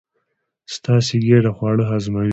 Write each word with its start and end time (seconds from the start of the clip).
ستاسې 0.75 1.15
ګېډه 1.25 1.51
خواړه 1.57 1.83
هضموي. 1.91 2.29